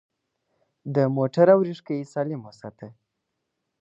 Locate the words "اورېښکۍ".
1.55-1.99